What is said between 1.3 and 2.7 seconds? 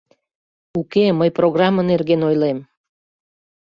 программе нерген ойлем